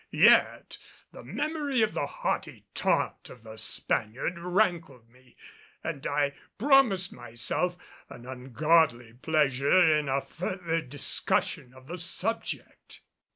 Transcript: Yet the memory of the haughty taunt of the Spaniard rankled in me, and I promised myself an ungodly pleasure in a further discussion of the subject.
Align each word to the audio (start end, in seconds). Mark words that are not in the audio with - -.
Yet 0.09 0.79
the 1.11 1.21
memory 1.23 1.83
of 1.83 1.93
the 1.93 2.07
haughty 2.07 2.65
taunt 2.73 3.29
of 3.29 3.43
the 3.43 3.57
Spaniard 3.57 4.39
rankled 4.39 5.05
in 5.05 5.11
me, 5.11 5.35
and 5.83 6.07
I 6.07 6.33
promised 6.57 7.13
myself 7.13 7.77
an 8.09 8.25
ungodly 8.25 9.13
pleasure 9.13 9.95
in 9.99 10.09
a 10.09 10.19
further 10.19 10.81
discussion 10.81 11.71
of 11.75 11.85
the 11.85 11.99
subject. 11.99 13.01